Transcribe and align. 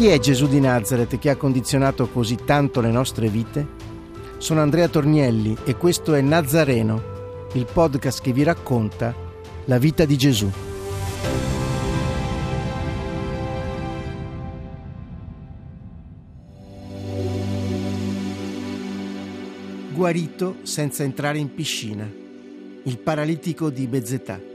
Chi 0.00 0.06
è 0.06 0.18
Gesù 0.18 0.46
di 0.48 0.60
Nazareth 0.60 1.18
che 1.18 1.28
ha 1.28 1.36
condizionato 1.36 2.08
così 2.08 2.36
tanto 2.46 2.80
le 2.80 2.90
nostre 2.90 3.28
vite? 3.28 3.66
Sono 4.38 4.62
Andrea 4.62 4.88
Tornielli 4.88 5.54
e 5.62 5.76
questo 5.76 6.14
è 6.14 6.22
Nazareno, 6.22 7.48
il 7.52 7.66
podcast 7.70 8.22
che 8.22 8.32
vi 8.32 8.42
racconta 8.42 9.14
la 9.66 9.76
vita 9.76 10.06
di 10.06 10.16
Gesù. 10.16 10.50
Guarito 19.92 20.56
senza 20.62 21.02
entrare 21.02 21.36
in 21.36 21.52
piscina. 21.52 22.10
Il 22.84 22.96
paralitico 22.96 23.68
di 23.68 23.86
Bezetà. 23.86 24.49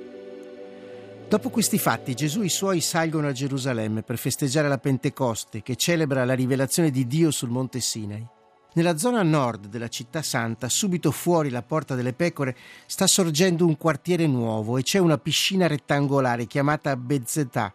Dopo 1.28 1.50
questi 1.50 1.80
fatti 1.80 2.14
Gesù 2.14 2.42
e 2.42 2.46
i 2.46 2.50
suoi 2.50 2.82
salgono 2.82 3.28
a 3.28 3.32
Gerusalemme 3.32 4.04
per 4.04 4.20
festeggiare 4.20 4.68
la 4.68 4.78
Pentecoste 4.78 5.64
che 5.64 5.76
celebra 5.76 6.24
la 6.24 6.36
rivelazione 6.36 6.92
di 6.92 7.08
Dio 7.08 7.32
sul 7.32 7.50
monte 7.50 7.80
Sinai. 7.80 8.26
Nella 8.74 8.98
zona 8.98 9.24
nord 9.24 9.68
della 9.68 9.88
città 9.88 10.22
santa, 10.22 10.70
subito 10.70 11.10
fuori 11.10 11.50
la 11.50 11.64
Porta 11.64 11.96
delle 11.96 12.14
Pecore, 12.14 12.56
sta 12.86 13.08
sorgendo 13.08 13.66
un 13.66 13.76
quartiere 13.76 14.28
nuovo 14.28 14.78
e 14.78 14.84
c'è 14.84 15.00
una 15.00 15.18
piscina 15.18 15.66
rettangolare 15.66 16.46
chiamata 16.46 16.96
Bezetà, 16.96 17.74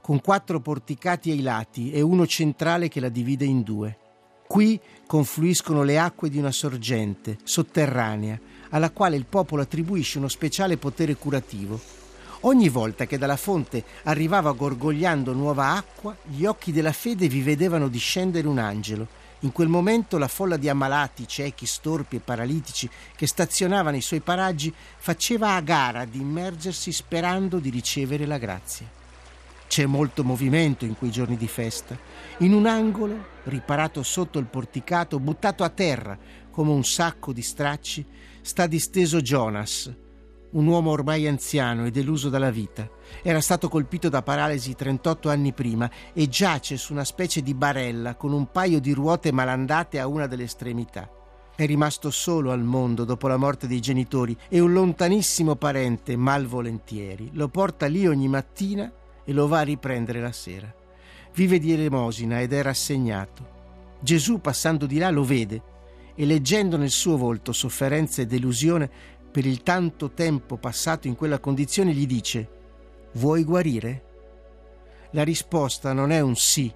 con 0.00 0.20
quattro 0.20 0.58
porticati 0.60 1.30
ai 1.30 1.42
lati 1.42 1.92
e 1.92 2.00
uno 2.00 2.26
centrale 2.26 2.88
che 2.88 2.98
la 2.98 3.08
divide 3.08 3.44
in 3.44 3.62
due. 3.62 3.98
Qui 4.48 4.80
confluiscono 5.06 5.84
le 5.84 5.96
acque 5.96 6.28
di 6.28 6.38
una 6.38 6.50
sorgente 6.50 7.38
sotterranea, 7.44 8.38
alla 8.70 8.90
quale 8.90 9.14
il 9.14 9.26
popolo 9.26 9.62
attribuisce 9.62 10.18
uno 10.18 10.28
speciale 10.28 10.76
potere 10.76 11.14
curativo. 11.14 11.80
Ogni 12.42 12.70
volta 12.70 13.04
che 13.04 13.18
dalla 13.18 13.36
fonte 13.36 13.84
arrivava 14.04 14.52
gorgogliando 14.52 15.34
nuova 15.34 15.74
acqua, 15.74 16.16
gli 16.24 16.46
occhi 16.46 16.72
della 16.72 16.92
fede 16.92 17.28
vi 17.28 17.42
vedevano 17.42 17.88
discendere 17.88 18.48
un 18.48 18.56
angelo. 18.56 19.06
In 19.40 19.52
quel 19.52 19.68
momento 19.68 20.16
la 20.16 20.26
folla 20.26 20.56
di 20.56 20.66
ammalati, 20.66 21.28
ciechi, 21.28 21.66
storpi 21.66 22.16
e 22.16 22.20
paralitici 22.20 22.88
che 23.14 23.26
stazionava 23.26 23.90
nei 23.90 24.00
suoi 24.00 24.20
paraggi 24.20 24.72
faceva 24.96 25.54
a 25.54 25.60
gara 25.60 26.06
di 26.06 26.20
immergersi 26.20 26.92
sperando 26.92 27.58
di 27.58 27.68
ricevere 27.68 28.24
la 28.24 28.38
grazia. 28.38 28.88
C'è 29.68 29.84
molto 29.84 30.24
movimento 30.24 30.86
in 30.86 30.96
quei 30.96 31.10
giorni 31.10 31.36
di 31.36 31.46
festa. 31.46 31.96
In 32.38 32.54
un 32.54 32.64
angolo, 32.64 33.26
riparato 33.44 34.02
sotto 34.02 34.38
il 34.38 34.46
porticato, 34.46 35.20
buttato 35.20 35.62
a 35.62 35.68
terra 35.68 36.18
come 36.50 36.70
un 36.70 36.84
sacco 36.84 37.34
di 37.34 37.42
stracci, 37.42 38.04
sta 38.40 38.66
disteso 38.66 39.20
Jonas, 39.20 39.92
un 40.52 40.66
uomo 40.66 40.90
ormai 40.90 41.28
anziano 41.28 41.86
e 41.86 41.90
deluso 41.90 42.28
dalla 42.28 42.50
vita. 42.50 42.88
Era 43.22 43.40
stato 43.40 43.68
colpito 43.68 44.08
da 44.08 44.22
paralisi 44.22 44.74
38 44.74 45.28
anni 45.28 45.52
prima 45.52 45.90
e 46.12 46.28
giace 46.28 46.76
su 46.76 46.92
una 46.92 47.04
specie 47.04 47.42
di 47.42 47.54
barella 47.54 48.16
con 48.16 48.32
un 48.32 48.50
paio 48.50 48.80
di 48.80 48.92
ruote 48.92 49.32
malandate 49.32 50.00
a 50.00 50.06
una 50.06 50.26
delle 50.26 50.44
estremità. 50.44 51.08
È 51.54 51.66
rimasto 51.66 52.10
solo 52.10 52.52
al 52.52 52.62
mondo 52.62 53.04
dopo 53.04 53.28
la 53.28 53.36
morte 53.36 53.66
dei 53.66 53.80
genitori 53.80 54.36
e 54.48 54.60
un 54.60 54.72
lontanissimo 54.72 55.56
parente, 55.56 56.16
malvolentieri, 56.16 57.30
lo 57.34 57.48
porta 57.48 57.86
lì 57.86 58.06
ogni 58.06 58.28
mattina 58.28 58.90
e 59.24 59.32
lo 59.32 59.46
va 59.46 59.58
a 59.58 59.64
riprendere 59.64 60.20
la 60.20 60.32
sera. 60.32 60.74
Vive 61.34 61.58
di 61.58 61.72
elemosina 61.72 62.40
ed 62.40 62.52
è 62.52 62.62
rassegnato. 62.62 63.58
Gesù, 64.00 64.40
passando 64.40 64.86
di 64.86 64.98
là, 64.98 65.10
lo 65.10 65.22
vede 65.22 65.62
e 66.14 66.26
leggendo 66.26 66.76
nel 66.76 66.90
suo 66.90 67.16
volto 67.16 67.52
sofferenza 67.52 68.22
e 68.22 68.26
delusione 68.26 68.90
per 69.30 69.46
il 69.46 69.62
tanto 69.62 70.10
tempo 70.10 70.56
passato 70.56 71.06
in 71.06 71.14
quella 71.14 71.38
condizione, 71.38 71.92
gli 71.92 72.06
dice 72.06 72.48
Vuoi 73.12 73.44
guarire? 73.44 74.04
La 75.12 75.24
risposta 75.24 75.92
non 75.92 76.10
è 76.10 76.20
un 76.20 76.36
sì, 76.36 76.72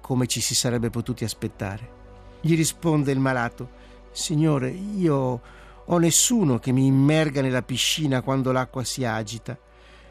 come 0.00 0.26
ci 0.26 0.40
si 0.40 0.54
sarebbe 0.54 0.90
potuti 0.90 1.24
aspettare. 1.24 2.02
Gli 2.40 2.56
risponde 2.56 3.12
il 3.12 3.18
malato 3.18 3.82
Signore, 4.10 4.70
io 4.70 5.40
ho 5.84 5.98
nessuno 5.98 6.58
che 6.58 6.72
mi 6.72 6.86
immerga 6.86 7.42
nella 7.42 7.62
piscina 7.62 8.22
quando 8.22 8.52
l'acqua 8.52 8.84
si 8.84 9.04
agita. 9.04 9.58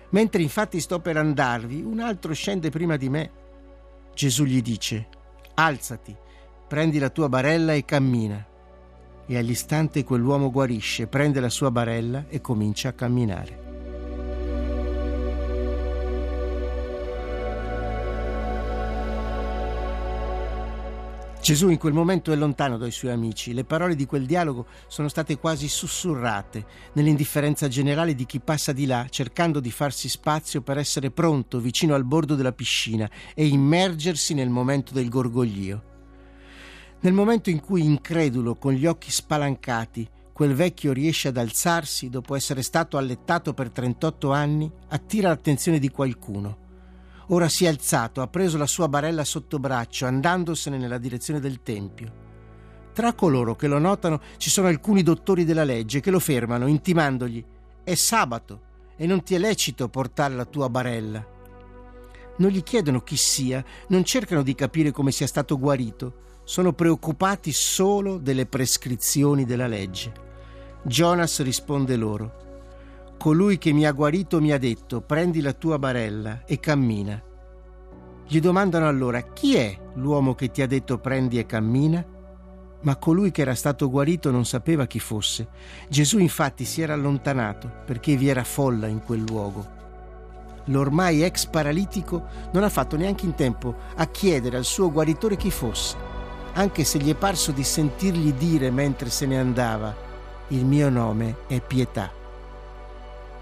Mentre 0.10 0.42
infatti 0.42 0.80
sto 0.80 1.00
per 1.00 1.18
andarvi, 1.18 1.82
un 1.82 2.00
altro 2.00 2.34
scende 2.34 2.70
prima 2.70 2.98
di 2.98 3.10
me. 3.10 3.32
Gesù 4.14 4.44
gli 4.44 4.62
dice, 4.62 5.08
alzati, 5.56 6.16
prendi 6.68 7.00
la 7.00 7.10
tua 7.10 7.30
barella 7.30 7.74
e 7.74 7.86
cammina. 7.86 8.46
E 9.26 9.38
all'istante 9.38 10.04
quell'uomo 10.04 10.52
guarisce, 10.52 11.08
prende 11.08 11.40
la 11.40 11.50
sua 11.50 11.72
barella 11.72 12.26
e 12.28 12.42
comincia 12.42 12.90
a 12.90 12.94
camminare. 12.94 13.64
Gesù 21.44 21.68
in 21.68 21.78
quel 21.78 21.92
momento 21.92 22.32
è 22.32 22.38
lontano 22.38 22.78
dai 22.78 22.92
suoi 22.92 23.12
amici. 23.12 23.54
Le 23.54 23.66
parole 23.66 23.96
di 23.96 24.06
quel 24.06 24.26
dialogo 24.26 24.66
sono 24.88 25.10
state 25.10 25.38
quasi 25.38 25.68
sussurrate 25.68 26.66
nell'indifferenza 26.94 27.68
generale 27.68 28.16
di 28.16 28.26
chi 28.26 28.40
passa 28.40 28.72
di 28.72 28.86
là 28.86 29.08
cercando 29.10 29.60
di 29.60 29.70
farsi 29.70 30.08
spazio 30.08 30.62
per 30.62 30.78
essere 30.78 31.12
pronto 31.12 31.60
vicino 31.60 31.96
al 31.96 32.06
bordo 32.06 32.36
della 32.36 32.54
piscina 32.54 33.10
e 33.36 33.46
immergersi 33.46 34.34
nel 34.34 34.48
momento 34.48 34.94
del 34.94 35.10
gorgoglio. 35.10 35.93
Nel 37.04 37.12
momento 37.12 37.50
in 37.50 37.60
cui, 37.60 37.84
incredulo, 37.84 38.56
con 38.56 38.72
gli 38.72 38.86
occhi 38.86 39.12
spalancati, 39.12 40.08
quel 40.32 40.54
vecchio 40.54 40.94
riesce 40.94 41.28
ad 41.28 41.36
alzarsi 41.36 42.10
dopo 42.10 42.34
essere 42.34 42.62
stato 42.62 42.96
allettato 42.96 43.54
per 43.54 43.72
38 43.72 44.32
anni, 44.32 44.72
attira 44.88 45.28
l'attenzione 45.28 45.80
di 45.80 45.90
qualcuno. 45.90 46.58
Ora 47.28 47.50
si 47.50 47.66
è 47.66 47.68
alzato, 47.68 48.22
ha 48.22 48.28
preso 48.28 48.58
la 48.58 48.66
sua 48.66 48.88
barella 48.88 49.26
sotto 49.26 49.60
braccio, 49.60 50.06
andandosene 50.06 50.78
nella 50.78 50.98
direzione 50.98 51.42
del 51.42 51.62
tempio. 51.62 52.22
Tra 52.94 53.12
coloro 53.12 53.58
che 53.58 53.68
lo 53.68 53.80
notano 53.80 54.22
ci 54.38 54.50
sono 54.50 54.70
alcuni 54.70 55.04
dottori 55.04 55.44
della 55.44 55.66
legge 55.66 56.00
che 56.00 56.10
lo 56.10 56.20
fermano, 56.20 56.68
intimandogli: 56.68 57.44
È 57.84 57.96
sabato 57.96 58.62
e 58.96 59.06
non 59.08 59.24
ti 59.24 59.36
è 59.36 59.40
lecito 59.40 59.90
portare 59.90 60.36
la 60.36 60.46
tua 60.46 60.70
barella. 60.70 61.33
Non 62.36 62.50
gli 62.50 62.64
chiedono 62.64 63.02
chi 63.02 63.16
sia, 63.16 63.64
non 63.88 64.04
cercano 64.04 64.42
di 64.42 64.56
capire 64.56 64.92
come 64.92 65.12
sia 65.12 65.28
stato 65.28 65.60
guarito, 65.60 66.22
sono 66.44 66.74
preoccupati 66.74 67.52
solo 67.52 68.18
delle 68.18 68.46
prescrizioni 68.46 69.46
della 69.46 69.68
legge. 69.68 70.12
Jonas 70.84 71.42
risponde 71.42 71.96
loro: 71.96 73.14
Colui 73.18 73.58
che 73.58 73.72
mi 73.72 73.86
ha 73.86 73.92
guarito 73.92 74.42
mi 74.42 74.52
ha 74.52 74.58
detto, 74.58 75.02
prendi 75.02 75.42
la 75.42 75.54
tua 75.54 75.78
barella 75.78 76.44
e 76.46 76.60
cammina. 76.60 77.22
Gli 78.28 78.40
domandano 78.40 78.88
allora, 78.88 79.22
chi 79.22 79.56
è 79.56 79.78
l'uomo 79.96 80.34
che 80.34 80.50
ti 80.50 80.62
ha 80.62 80.68
detto 80.68 80.98
prendi 80.98 81.38
e 81.38 81.46
cammina? 81.46 82.06
Ma 82.82 82.96
colui 82.98 83.32
che 83.32 83.42
era 83.42 83.56
stato 83.56 83.90
guarito 83.90 84.32
non 84.32 84.44
sapeva 84.44 84.88
chi 84.88 85.00
fosse. 85.00 85.48
Gesù 85.88 86.18
infatti 86.18 86.66
si 86.66 86.82
era 86.82 86.94
allontanato 86.94 87.72
perché 87.86 88.18
vi 88.18 88.28
era 88.28 88.44
folla 88.44 88.88
in 88.88 89.02
quel 89.02 89.22
luogo. 89.22 89.83
L'ormai 90.66 91.24
ex 91.24 91.46
paralitico 91.46 92.24
non 92.52 92.64
ha 92.64 92.70
fatto 92.70 92.96
neanche 92.96 93.26
in 93.26 93.36
tempo 93.36 93.76
a 93.96 94.08
chiedere 94.08 94.58
al 94.58 94.66
suo 94.66 94.92
guaritore 94.92 95.36
chi 95.36 95.52
fosse, 95.52 95.96
anche 96.54 96.84
se 96.84 97.00
gli 97.00 97.10
è 97.10 97.16
parso 97.16 97.52
di 97.52 97.64
sentirgli 97.64 98.34
dire 98.34 98.72
mentre 98.72 99.10
se 99.10 99.26
ne 99.26 99.40
andava, 99.40 99.96
il 100.50 100.66
mio 100.66 100.90
nome 100.90 101.38
è 101.48 101.60
pietà. 101.60 102.12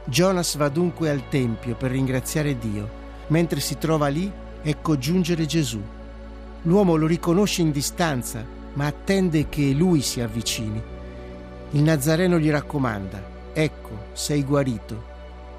Jonas 0.06 0.56
va 0.56 0.70
dunque 0.70 1.10
al 1.10 1.30
Tempio 1.30 1.76
per 1.76 1.92
ringraziare 1.92 2.58
Dio. 2.58 3.00
Mentre 3.28 3.60
si 3.60 3.78
trova 3.78 4.08
lì, 4.08 4.32
ecco 4.62 4.98
giungere 4.98 5.46
Gesù. 5.46 5.82
L'uomo 6.64 6.96
lo 6.96 7.06
riconosce 7.06 7.62
in 7.62 7.72
distanza, 7.72 8.44
ma 8.74 8.88
attende 8.88 9.48
che 9.48 9.72
lui 9.72 10.02
si 10.02 10.22
avvicini. 10.22 10.82
Il 11.72 11.82
Nazareno 11.82 12.40
gli 12.40 12.50
raccomanda, 12.50 13.22
ecco, 13.54 14.08
sei 14.14 14.44
guarito. 14.44 15.11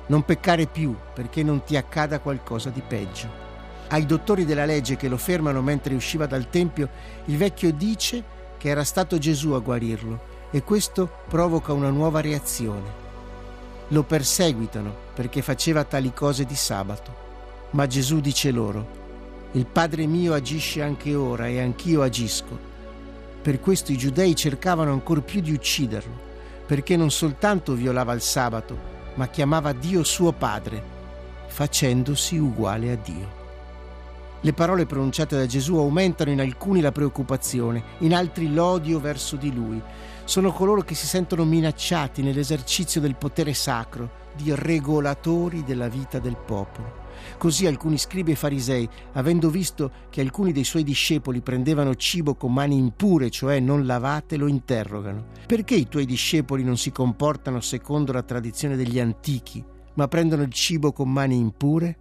Non 0.07 0.25
peccare 0.25 0.67
più 0.67 0.95
perché 1.15 1.43
non 1.43 1.63
ti 1.65 1.77
accada 1.77 2.19
qualcosa 2.19 2.71
di 2.71 2.83
peggio. 2.87 3.29
Ai 3.89 4.07
dottori 4.07 4.45
della 4.45 4.65
legge 4.65 4.97
che 4.97 5.09
lo 5.09 5.17
fermano 5.17 5.63
mentre 5.63 5.95
usciva 5.95 6.27
dal 6.27 6.49
Tempio, 6.51 6.89
il 7.27 7.37
vecchio 7.37 7.73
dice 7.73 8.23
che 8.59 8.69
era 8.69 8.85
stato 8.85 9.19
Gesù 9.19 9.53
a 9.53 9.59
guarirlo 9.59 10.31
e 10.51 10.63
questo 10.63 11.11
provoca 11.29 11.73
una 11.73 11.91
nuova 11.91 12.21
reazione. 12.21 13.01
Lo 13.89 14.03
perseguitano 14.03 14.95
perché 15.15 15.43
faceva 15.43 15.85
tali 15.85 16.13
cose 16.15 16.45
di 16.45 16.55
sabato. 16.55 17.21
Ma 17.71 17.87
Gesù 17.87 18.21
dice 18.21 18.51
loro, 18.51 19.01
Il 19.53 19.67
Padre 19.67 20.07
mio 20.07 20.33
agisce 20.33 20.83
anche 20.83 21.15
ora 21.15 21.47
e 21.47 21.61
anch'io 21.61 22.03
agisco. 22.03 22.59
Per 23.43 23.61
questo 23.61 23.93
i 23.93 23.99
giudei 23.99 24.35
cercavano 24.35 24.93
ancor 24.93 25.23
più 25.23 25.41
di 25.41 25.53
ucciderlo, 25.53 26.13
perché 26.65 26.97
non 26.97 27.11
soltanto 27.11 27.75
violava 27.75 28.15
il 28.15 28.23
sabato, 28.23 29.02
ma 29.15 29.29
chiamava 29.29 29.73
Dio 29.73 30.03
suo 30.05 30.33
Padre, 30.33 30.83
facendosi 31.47 32.39
uguale 32.39 32.93
a 32.93 32.97
Dio. 32.97 33.41
Le 34.41 34.53
parole 34.53 34.87
pronunciate 34.87 35.37
da 35.37 35.47
Gesù 35.47 35.77
aumentano 35.77 36.31
in 36.31 36.41
alcuni 36.41 36.81
la 36.81 36.91
preoccupazione, 36.91 37.83
in 37.99 38.15
altri 38.15 38.53
l'odio 38.53 38.99
verso 38.99 39.37
di 39.37 39.55
lui. 39.55 39.81
Sono 40.25 40.51
coloro 40.51 40.81
che 40.81 40.95
si 40.95 41.07
sentono 41.07 41.45
minacciati 41.45 42.23
nell'esercizio 42.23 43.01
del 43.01 43.15
potere 43.15 43.55
sacro, 43.55 44.11
di 44.35 44.53
regolatori 44.55 45.63
della 45.63 45.89
vita 45.89 46.19
del 46.19 46.37
popolo. 46.37 47.02
Così 47.39 47.67
alcuni 47.67 47.99
scribi 47.99 48.33
e 48.33 48.37
farisei, 48.37 48.89
avendo 49.13 49.51
visto 49.51 49.91
che 50.11 50.21
alcuni 50.21 50.53
dei 50.53 50.65
suoi 50.65 50.85
discepoli 50.85 51.41
prendevano 51.41 51.95
cibo 51.95 52.35
con 52.35 52.53
mani 52.53 52.77
impure, 52.77 53.31
cioè 53.31 53.61
non 53.61 53.87
lavate, 53.87 54.37
lo 54.37 54.47
interrogano. 54.47 55.27
Perché 55.47 55.75
i 55.75 55.89
tuoi 55.89 56.07
discepoli 56.07 56.65
non 56.65 56.77
si 56.77 56.93
comportano 56.93 57.61
secondo 57.61 58.13
la 58.13 58.23
tradizione 58.23 58.77
degli 58.77 58.99
antichi, 59.01 59.65
ma 59.95 60.09
prendono 60.09 60.43
il 60.43 60.53
cibo 60.53 60.93
con 60.93 61.11
mani 61.11 61.37
impure? 61.37 61.99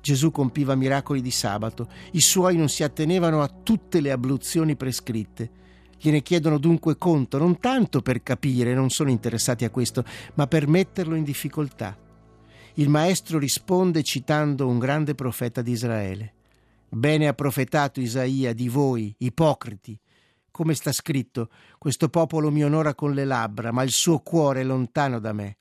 Gesù 0.00 0.32
compiva 0.32 0.74
miracoli 0.74 1.20
di 1.20 1.30
sabato, 1.30 1.88
i 2.12 2.20
suoi 2.20 2.56
non 2.56 2.68
si 2.68 2.82
attenevano 2.82 3.40
a 3.40 3.48
tutte 3.48 4.00
le 4.00 4.10
abluzioni 4.10 4.74
prescritte. 4.74 5.50
Gliene 5.96 6.22
chiedono 6.22 6.58
dunque 6.58 6.98
conto, 6.98 7.38
non 7.38 7.60
tanto 7.60 8.02
per 8.02 8.24
capire, 8.24 8.74
non 8.74 8.90
sono 8.90 9.10
interessati 9.10 9.64
a 9.64 9.70
questo, 9.70 10.04
ma 10.34 10.48
per 10.48 10.66
metterlo 10.66 11.14
in 11.14 11.22
difficoltà. 11.22 11.96
Il 12.74 12.88
maestro 12.88 13.38
risponde 13.38 14.02
citando 14.02 14.66
un 14.66 14.78
grande 14.78 15.14
profeta 15.14 15.60
di 15.60 15.72
Israele. 15.72 16.32
Bene 16.88 17.28
ha 17.28 17.34
profetato 17.34 18.00
Isaia 18.00 18.54
di 18.54 18.68
voi, 18.68 19.14
ipocriti. 19.18 19.98
Come 20.50 20.74
sta 20.74 20.90
scritto, 20.90 21.50
questo 21.76 22.08
popolo 22.08 22.50
mi 22.50 22.64
onora 22.64 22.94
con 22.94 23.12
le 23.12 23.26
labbra, 23.26 23.72
ma 23.72 23.82
il 23.82 23.90
suo 23.90 24.20
cuore 24.20 24.60
è 24.60 24.64
lontano 24.64 25.18
da 25.18 25.34
me. 25.34 25.58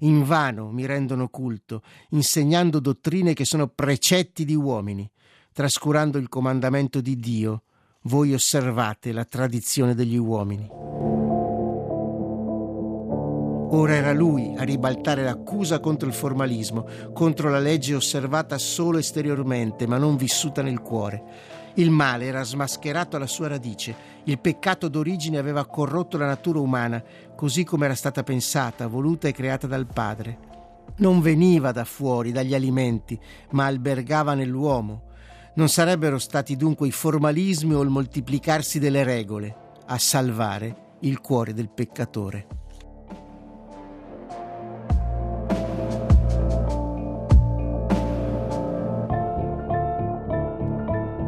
Invano 0.00 0.70
mi 0.70 0.84
rendono 0.84 1.28
culto, 1.28 1.82
insegnando 2.10 2.80
dottrine 2.80 3.34
che 3.34 3.44
sono 3.44 3.68
precetti 3.68 4.44
di 4.44 4.54
uomini, 4.54 5.08
trascurando 5.52 6.18
il 6.18 6.28
comandamento 6.28 7.00
di 7.00 7.16
Dio. 7.16 7.62
Voi 8.02 8.34
osservate 8.34 9.12
la 9.12 9.24
tradizione 9.24 9.94
degli 9.94 10.16
uomini. 10.16 11.07
Ora 13.70 13.94
era 13.94 14.12
lui 14.14 14.54
a 14.56 14.62
ribaltare 14.62 15.22
l'accusa 15.22 15.78
contro 15.78 16.08
il 16.08 16.14
formalismo, 16.14 16.86
contro 17.12 17.50
la 17.50 17.58
legge 17.58 17.94
osservata 17.94 18.56
solo 18.56 18.96
esteriormente, 18.96 19.86
ma 19.86 19.98
non 19.98 20.16
vissuta 20.16 20.62
nel 20.62 20.80
cuore. 20.80 21.22
Il 21.74 21.90
male 21.90 22.24
era 22.24 22.42
smascherato 22.44 23.16
alla 23.16 23.26
sua 23.26 23.48
radice, 23.48 23.94
il 24.24 24.38
peccato 24.38 24.88
d'origine 24.88 25.36
aveva 25.36 25.66
corrotto 25.66 26.16
la 26.16 26.24
natura 26.24 26.60
umana, 26.60 27.02
così 27.36 27.64
come 27.64 27.84
era 27.84 27.94
stata 27.94 28.22
pensata, 28.22 28.86
voluta 28.86 29.28
e 29.28 29.32
creata 29.32 29.66
dal 29.66 29.86
Padre. 29.86 30.38
Non 30.96 31.20
veniva 31.20 31.70
da 31.70 31.84
fuori, 31.84 32.32
dagli 32.32 32.54
alimenti, 32.54 33.20
ma 33.50 33.66
albergava 33.66 34.32
nell'uomo. 34.32 35.02
Non 35.56 35.68
sarebbero 35.68 36.18
stati 36.18 36.56
dunque 36.56 36.86
i 36.88 36.92
formalismi 36.92 37.74
o 37.74 37.82
il 37.82 37.90
moltiplicarsi 37.90 38.78
delle 38.78 39.04
regole 39.04 39.54
a 39.86 39.98
salvare 39.98 40.96
il 41.00 41.20
cuore 41.20 41.52
del 41.52 41.68
peccatore. 41.68 42.46